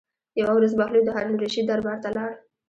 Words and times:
یوه 0.39 0.53
ورځ 0.55 0.71
بهلول 0.79 1.03
د 1.05 1.09
هارون 1.15 1.35
الرشید 1.35 1.65
دربار 1.67 1.97
ته 2.03 2.09
لاړ. 2.15 2.31